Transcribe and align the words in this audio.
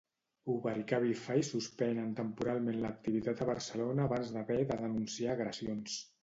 Uber 0.51 0.71
i 0.83 0.85
Cabify 0.91 1.35
suspenen 1.49 2.15
temporalment 2.19 2.79
l'activitat 2.85 3.45
a 3.45 3.47
Barcelona 3.51 4.09
abans 4.11 4.33
d'haver 4.39 4.59
de 4.73 4.81
denunciar 4.83 5.37
agressions. 5.37 6.01